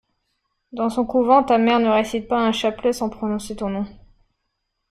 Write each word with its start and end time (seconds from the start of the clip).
Dans 0.71 0.89
son 0.89 1.05
couvent, 1.05 1.43
ta 1.43 1.59
mère 1.59 1.79
ne 1.79 1.87
récite 1.89 2.27
pas 2.27 2.39
un 2.39 2.51
chapelet 2.51 2.91
sans 2.91 3.09
prononcer 3.11 3.55
ton 3.55 3.69
nom. 3.69 3.85